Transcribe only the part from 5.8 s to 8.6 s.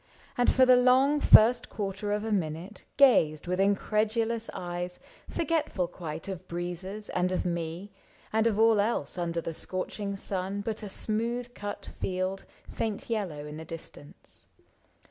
quite Of breezes and of me and of